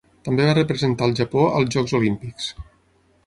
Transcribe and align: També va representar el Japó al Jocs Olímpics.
També 0.27 0.45
va 0.45 0.53
representar 0.57 1.09
el 1.09 1.13
Japó 1.19 1.45
al 1.59 1.69
Jocs 1.77 1.95
Olímpics. 2.01 2.51